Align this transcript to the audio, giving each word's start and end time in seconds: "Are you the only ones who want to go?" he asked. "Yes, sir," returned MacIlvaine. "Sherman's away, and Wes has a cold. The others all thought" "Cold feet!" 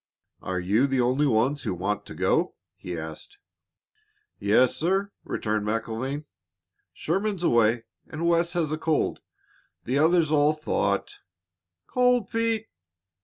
"Are 0.41 0.59
you 0.59 0.87
the 0.87 0.99
only 0.99 1.27
ones 1.27 1.61
who 1.61 1.75
want 1.75 2.07
to 2.07 2.15
go?" 2.15 2.55
he 2.75 2.97
asked. 2.97 3.37
"Yes, 4.39 4.75
sir," 4.75 5.11
returned 5.23 5.63
MacIlvaine. 5.67 6.25
"Sherman's 6.91 7.43
away, 7.43 7.83
and 8.07 8.25
Wes 8.27 8.53
has 8.53 8.71
a 8.71 8.79
cold. 8.79 9.19
The 9.83 9.99
others 9.99 10.31
all 10.31 10.53
thought" 10.53 11.19
"Cold 11.93 12.31
feet!" 12.31 12.65